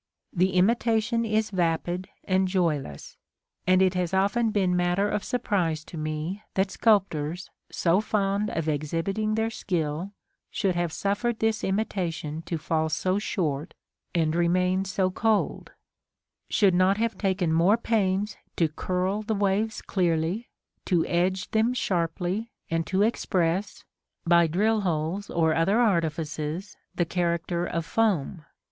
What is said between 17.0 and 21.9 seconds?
taken more pains to curl the waves clearly, to edge them